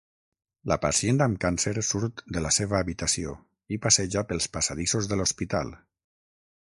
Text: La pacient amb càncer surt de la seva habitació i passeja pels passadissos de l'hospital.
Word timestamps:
La 0.69 0.75
pacient 0.85 1.19
amb 1.25 1.39
càncer 1.43 1.73
surt 1.89 2.23
de 2.37 2.43
la 2.45 2.53
seva 2.57 2.79
habitació 2.79 3.35
i 3.77 3.79
passeja 3.85 4.25
pels 4.33 4.49
passadissos 4.59 5.11
de 5.13 5.21
l'hospital. 5.21 5.71